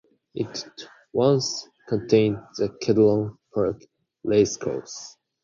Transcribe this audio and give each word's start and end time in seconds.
It 0.33 0.65
once 1.13 1.69
contained 1.87 2.39
the 2.57 2.69
Kedron 2.69 3.37
Park 3.53 3.83
Racecourse. 4.23 5.15